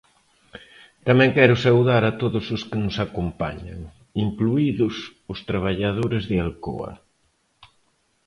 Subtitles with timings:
[1.07, 3.79] Tamén quero saudar a todos os que nos acompañan,
[4.25, 4.95] incluídos
[5.31, 6.93] os traballadores de Alcoa.